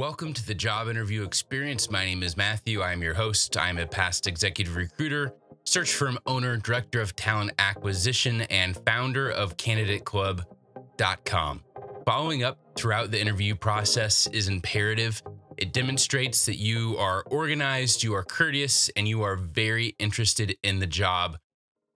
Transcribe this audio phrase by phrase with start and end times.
[0.00, 1.90] Welcome to the job interview experience.
[1.90, 2.80] My name is Matthew.
[2.80, 3.58] I am your host.
[3.58, 5.34] I am a past executive recruiter,
[5.64, 11.64] search firm owner, director of talent acquisition, and founder of candidateclub.com.
[12.06, 15.22] Following up throughout the interview process is imperative.
[15.58, 20.78] It demonstrates that you are organized, you are courteous, and you are very interested in
[20.78, 21.36] the job.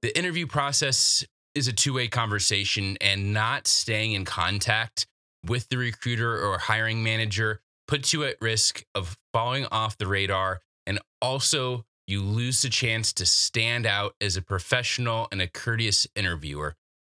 [0.00, 1.24] The interview process
[1.54, 5.06] is a two way conversation, and not staying in contact
[5.46, 10.60] with the recruiter or hiring manager puts you at risk of falling off the radar
[10.86, 16.06] and also you lose the chance to stand out as a professional and a courteous
[16.16, 16.74] interviewer.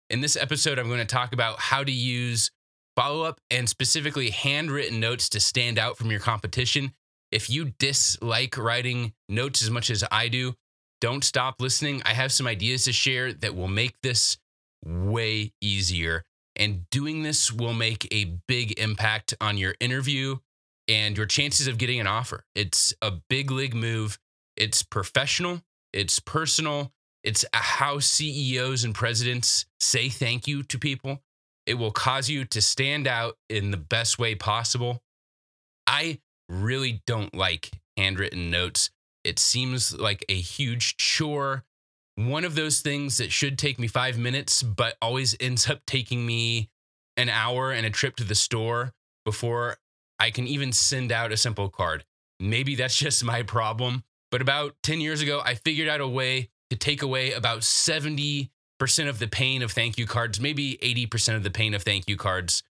[0.09, 2.51] In this episode, I'm going to talk about how to use
[2.95, 6.93] follow up and specifically handwritten notes to stand out from your competition.
[7.31, 10.53] If you dislike writing notes as much as I do,
[11.01, 12.01] don't stop listening.
[12.05, 14.37] I have some ideas to share that will make this
[14.85, 16.23] way easier.
[16.55, 20.37] And doing this will make a big impact on your interview
[20.87, 22.45] and your chances of getting an offer.
[22.55, 24.19] It's a big league move.
[24.55, 31.21] It's professional, it's personal, it's how CEOs and presidents say thank you to people.
[31.65, 35.01] It will cause you to stand out in the best way possible.
[35.87, 38.91] I really don't like handwritten notes.
[39.23, 41.63] It seems like a huge chore.
[42.15, 46.25] One of those things that should take me five minutes, but always ends up taking
[46.25, 46.69] me
[47.17, 48.93] an hour and a trip to the store
[49.25, 49.77] before
[50.19, 52.05] I can even send out a simple card.
[52.39, 54.03] Maybe that's just my problem.
[54.31, 58.49] But about 10 years ago, I figured out a way to take away about 70%
[59.07, 62.17] of the pain of thank you cards, maybe 80% of the pain of thank you
[62.17, 62.63] cards.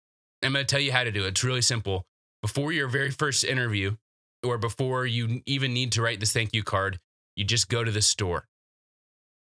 [0.44, 1.30] I'm going to tell you how to do it.
[1.30, 2.06] It's really simple.
[2.42, 3.96] Before your very first interview,
[4.44, 7.00] or before you even need to write this thank you card,
[7.36, 8.48] you just go to the store.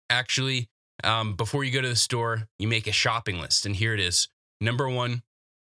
[0.09, 0.69] Actually,
[1.03, 3.65] um, before you go to the store, you make a shopping list.
[3.65, 4.27] And here it is.
[4.61, 5.23] Number one,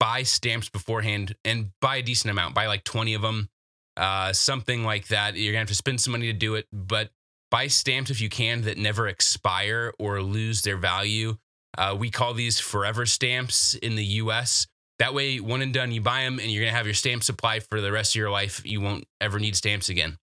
[0.01, 3.47] buy stamps beforehand and buy a decent amount, buy like 20 of them,
[3.97, 5.35] uh, something like that.
[5.35, 7.11] You're going to have to spend some money to do it, but
[7.51, 11.37] buy stamps if you can that never expire or lose their value.
[11.77, 14.65] Uh, we call these forever stamps in the US.
[14.97, 17.23] That way, one and done, you buy them and you're going to have your stamp
[17.23, 18.59] supply for the rest of your life.
[18.65, 20.17] You won't ever need stamps again.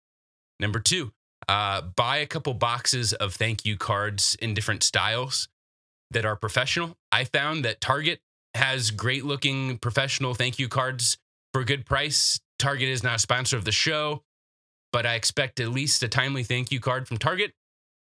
[0.60, 1.10] Number two,
[1.48, 5.48] uh, buy a couple boxes of thank you cards in different styles
[6.12, 6.96] that are professional.
[7.10, 8.20] I found that Target
[8.54, 11.19] has great looking professional thank you cards
[11.53, 12.41] for a good price.
[12.59, 14.22] Target is not a sponsor of the show,
[14.92, 17.53] but I expect at least a timely thank you card from Target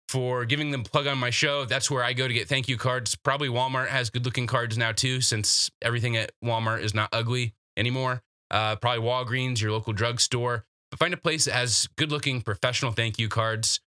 [0.09, 1.65] for giving them plug on my show.
[1.65, 3.15] That's where I go to get thank you cards.
[3.15, 7.53] Probably Walmart has good looking cards now too, since everything at Walmart is not ugly
[7.75, 8.21] anymore.
[8.49, 10.65] Uh, probably Walgreens, your local drugstore.
[10.89, 13.81] But find a place that has good looking professional thank you cards.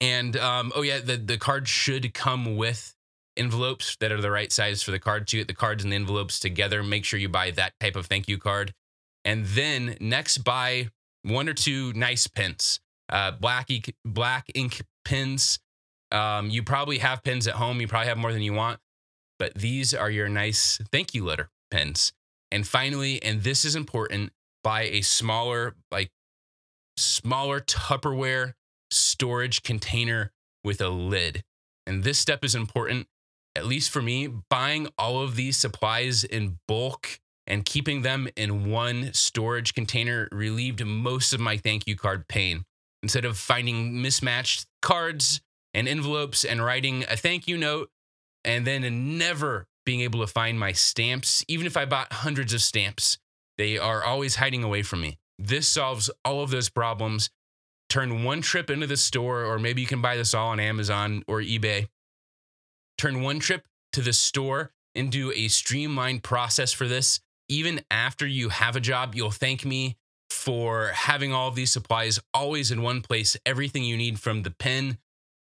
[0.00, 2.96] And um, oh yeah, the the card should come with
[3.40, 5.96] envelopes that are the right size for the card to get the cards and the
[5.96, 6.82] envelopes together.
[6.82, 8.74] Make sure you buy that type of thank you card.
[9.24, 10.90] And then next, buy
[11.22, 15.58] one or two nice pens, uh, black, ink, black ink pens.
[16.12, 17.80] Um, you probably have pens at home.
[17.80, 18.78] You probably have more than you want,
[19.38, 22.12] but these are your nice thank you letter pens.
[22.52, 26.10] And finally, and this is important, buy a smaller, like
[26.96, 28.54] smaller Tupperware
[28.90, 30.32] storage container
[30.64, 31.42] with a lid.
[31.86, 33.06] And this step is important
[33.56, 38.70] at least for me, buying all of these supplies in bulk and keeping them in
[38.70, 42.64] one storage container relieved most of my thank you card pain.
[43.02, 45.40] Instead of finding mismatched cards
[45.74, 47.90] and envelopes and writing a thank you note
[48.44, 52.62] and then never being able to find my stamps, even if I bought hundreds of
[52.62, 53.18] stamps,
[53.58, 55.18] they are always hiding away from me.
[55.38, 57.30] This solves all of those problems.
[57.88, 61.24] Turn one trip into the store, or maybe you can buy this all on Amazon
[61.26, 61.88] or eBay
[63.00, 67.20] turn one trip to the store and do a streamlined process for this.
[67.48, 69.96] Even after you have a job, you'll thank me
[70.28, 73.36] for having all of these supplies always in one place.
[73.46, 74.98] Everything you need from the pen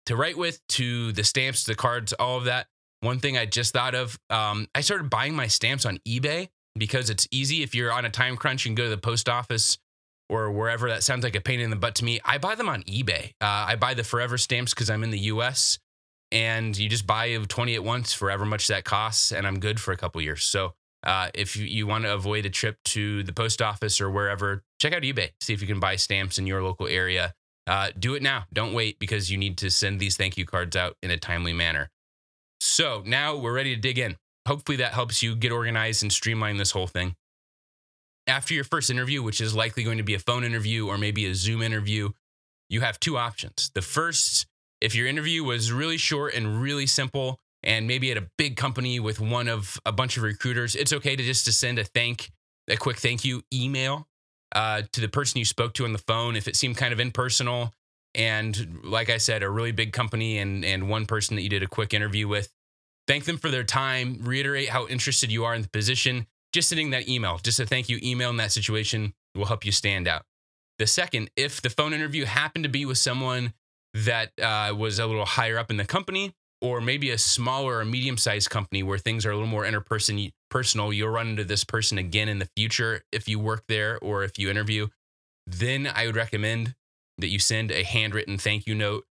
[0.07, 2.67] to write with to the stamps, the cards, all of that.
[3.01, 7.11] One thing I just thought of, um, I started buying my stamps on eBay because
[7.11, 7.63] it's easy.
[7.63, 9.79] If you're on a time crunch, you go to the post office
[10.29, 10.89] or wherever.
[10.89, 12.21] That sounds like a pain in the butt to me.
[12.25, 13.31] I buy them on eBay.
[13.41, 15.79] Uh, I buy the forever stamps because I'm in the US
[16.31, 19.81] and you just buy 20 at once for however much that costs and i'm good
[19.81, 20.45] for a couple years.
[20.45, 24.11] So uh, if you, you want to avoid a trip to the post office or
[24.11, 27.35] wherever check out ebay see if you can buy stamps in your local area.
[27.67, 28.45] Uh, do it now.
[28.53, 31.53] Don't wait because you need to send these thank you cards out in a timely
[31.53, 31.91] manner.
[32.61, 34.17] So now we're ready to dig in.
[34.47, 37.15] Hopefully that helps you get organized and streamline this whole thing.
[38.27, 41.27] After your first interview which is likely going to be a phone interview or maybe
[41.27, 42.11] a zoom interview
[42.69, 43.71] you have two options.
[43.75, 44.47] The first
[44.81, 49.01] if your interview was really short and really simple and maybe at a big company
[49.01, 52.31] with one of a bunch of recruiters, it's okay to just to send a thank
[52.69, 54.07] a quick thank you email
[54.55, 57.01] uh, to the person you spoke to on the phone if it seemed kind of
[57.01, 57.73] impersonal.
[58.15, 61.63] And like I said, a really big company and and one person that you did
[61.63, 62.53] a quick interview with.
[63.07, 64.19] Thank them for their time.
[64.23, 66.27] Reiterate how interested you are in the position.
[66.53, 69.73] Just sending that email, just a thank you email in that situation will help you
[69.73, 70.25] stand out.
[70.79, 73.53] The second, if the phone interview happened to be with someone
[73.95, 77.85] that uh, was a little higher up in the company, or maybe a smaller or
[77.85, 81.65] medium sized company where things are a little more interperson personal, you'll run into this
[81.65, 84.89] person again in the future if you work there or if you interview.
[85.47, 86.75] Then I would recommend
[87.19, 89.05] that you send a handwritten thank you note.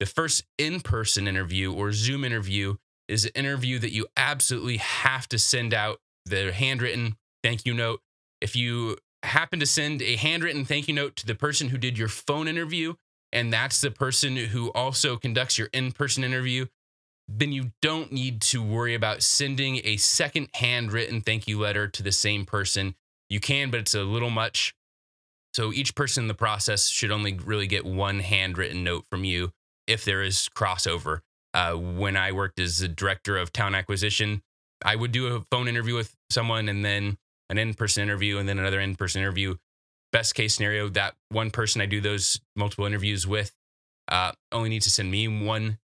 [0.00, 2.76] The first in person interview or Zoom interview
[3.08, 8.00] is an interview that you absolutely have to send out the handwritten thank you note.
[8.40, 11.98] If you happen to send a handwritten thank you note to the person who did
[11.98, 12.94] your phone interview,
[13.32, 16.66] and that's the person who also conducts your in person interview,
[17.28, 22.02] then you don't need to worry about sending a second handwritten thank you letter to
[22.02, 22.94] the same person.
[23.30, 24.74] You can, but it's a little much.
[25.54, 29.52] So each person in the process should only really get one handwritten note from you
[29.86, 31.20] if there is crossover.
[31.54, 34.42] Uh, when I worked as the director of talent acquisition,
[34.84, 37.18] I would do a phone interview with someone and then
[37.50, 39.56] an in person interview and then another in person interview.
[40.12, 43.52] Best case scenario, that one person I do those multiple interviews with
[44.08, 45.78] uh, only needs to send me one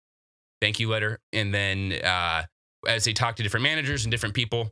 [0.62, 1.20] thank you letter.
[1.34, 2.44] And then uh,
[2.88, 4.72] as they talk to different managers and different people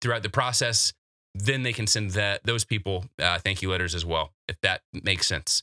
[0.00, 0.92] throughout the process,
[1.34, 4.82] then they can send that those people uh, thank you letters as well, if that
[4.92, 5.62] makes sense.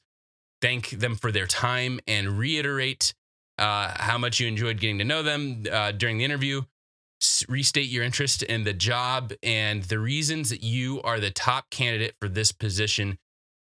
[0.61, 3.13] Thank them for their time and reiterate
[3.57, 6.61] uh, how much you enjoyed getting to know them uh, during the interview.
[7.47, 12.15] Restate your interest in the job and the reasons that you are the top candidate
[12.19, 13.17] for this position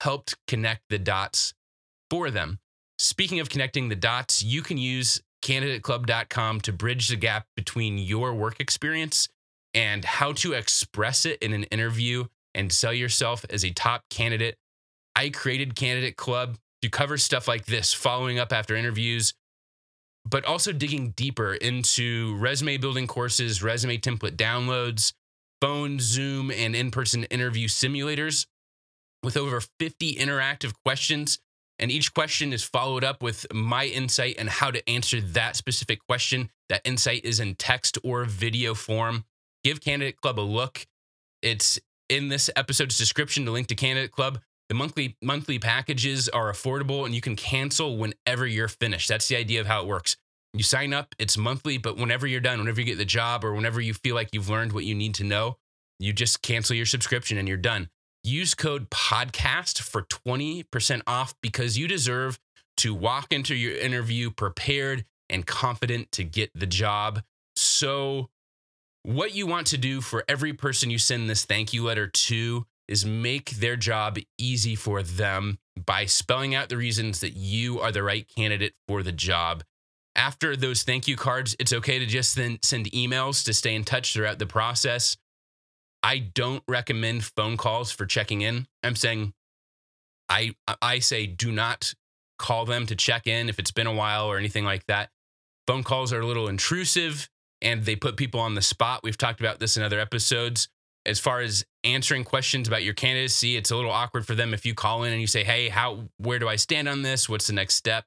[0.00, 1.55] helped connect the dots
[2.11, 2.58] for them.
[2.99, 8.35] Speaking of connecting the dots, you can use candidateclub.com to bridge the gap between your
[8.35, 9.29] work experience
[9.73, 14.56] and how to express it in an interview and sell yourself as a top candidate.
[15.17, 19.35] I created Candidate Club to cover stuff like this, following up after interviews,
[20.31, 25.12] but also digging deeper into resume building courses, resume template downloads,
[25.61, 28.47] phone, Zoom, and in person interview simulators
[29.23, 31.38] with over 50 interactive questions
[31.81, 36.06] and each question is followed up with my insight and how to answer that specific
[36.06, 36.50] question.
[36.69, 39.25] That insight is in text or video form.
[39.65, 40.87] Give Candidate Club a look.
[41.41, 41.81] It's
[42.11, 44.41] in this episode's description, to link to Candidate Club.
[44.70, 49.08] The monthly monthly packages are affordable and you can cancel whenever you're finished.
[49.08, 50.17] That's the idea of how it works.
[50.55, 53.52] You sign up, it's monthly, but whenever you're done, whenever you get the job or
[53.52, 55.56] whenever you feel like you've learned what you need to know,
[55.99, 57.88] you just cancel your subscription and you're done.
[58.22, 62.38] Use code podcast for 20% off because you deserve
[62.76, 67.23] to walk into your interview prepared and confident to get the job.
[67.56, 68.31] So,
[69.02, 72.66] what you want to do for every person you send this thank you letter to
[72.90, 77.92] is make their job easy for them by spelling out the reasons that you are
[77.92, 79.62] the right candidate for the job.
[80.16, 83.84] After those thank you cards, it's okay to just then send emails to stay in
[83.84, 85.16] touch throughout the process.
[86.02, 88.66] I don't recommend phone calls for checking in.
[88.82, 89.34] I'm saying
[90.28, 91.94] I I say do not
[92.38, 95.10] call them to check in if it's been a while or anything like that.
[95.66, 97.28] Phone calls are a little intrusive
[97.62, 99.00] and they put people on the spot.
[99.04, 100.69] We've talked about this in other episodes.
[101.06, 104.66] As far as answering questions about your candidacy, it's a little awkward for them if
[104.66, 107.28] you call in and you say, "Hey, how where do I stand on this?
[107.28, 108.07] What's the next step?"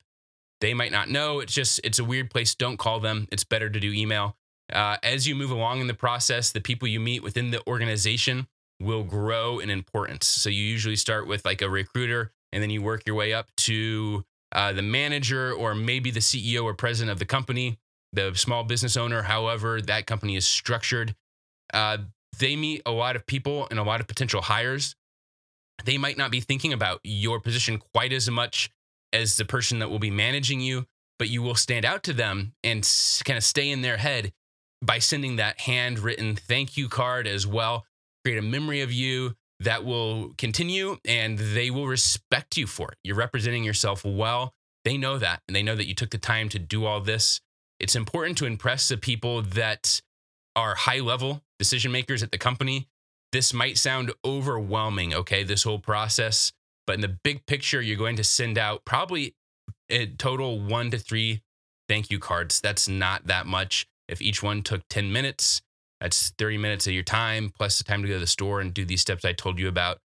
[0.61, 1.39] They might not know.
[1.39, 2.55] It's just it's a weird place.
[2.55, 3.27] Don't call them.
[3.31, 4.37] It's better to do email.
[4.71, 8.47] Uh, as you move along in the process, the people you meet within the organization
[8.79, 10.27] will grow in importance.
[10.27, 13.49] So you usually start with like a recruiter, and then you work your way up
[13.57, 17.79] to uh, the manager or maybe the CEO or president of the company,
[18.13, 21.15] the small business owner, however that company is structured.
[21.73, 21.97] Uh,
[22.39, 24.95] they meet a lot of people and a lot of potential hires.
[25.85, 28.69] They might not be thinking about your position quite as much
[29.11, 30.85] as the person that will be managing you,
[31.19, 32.87] but you will stand out to them and
[33.23, 34.33] kind of stay in their head
[34.81, 37.85] by sending that handwritten thank you card as well.
[38.23, 42.97] Create a memory of you that will continue and they will respect you for it.
[43.03, 44.53] You're representing yourself well.
[44.83, 47.39] They know that and they know that you took the time to do all this.
[47.79, 50.01] It's important to impress the people that
[50.55, 52.87] are high level decision makers at the company.
[53.31, 56.51] This might sound overwhelming, okay, this whole process,
[56.85, 59.35] but in the big picture, you're going to send out probably
[59.89, 61.41] a total one to three
[61.89, 62.61] thank you cards.
[62.61, 63.87] That's not that much.
[64.07, 65.61] If each one took 10 minutes,
[65.99, 68.73] that's 30 minutes of your time plus the time to go to the store and
[68.73, 69.99] do these steps I told you about.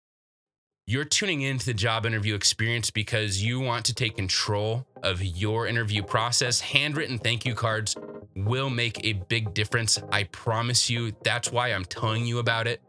[0.88, 5.66] You're tuning into the job interview experience because you want to take control of your
[5.66, 6.60] interview process.
[6.60, 7.96] Handwritten thank you cards
[8.36, 9.98] will make a big difference.
[10.12, 11.12] I promise you.
[11.24, 12.80] That's why I'm telling you about it.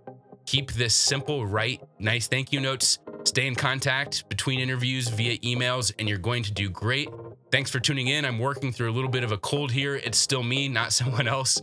[0.46, 5.92] Keep this simple, write nice thank you notes Stay in contact between interviews via emails,
[6.00, 7.10] and you're going to do great.
[7.51, 8.24] Thanks for tuning in.
[8.24, 9.96] I'm working through a little bit of a cold here.
[9.96, 11.62] It's still me, not someone else.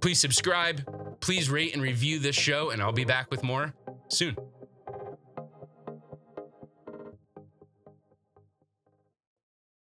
[0.00, 0.82] Please subscribe.
[1.20, 3.74] Please rate and review this show, and I'll be back with more
[4.08, 4.36] soon.